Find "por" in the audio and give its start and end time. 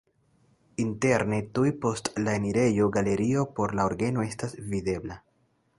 3.61-3.79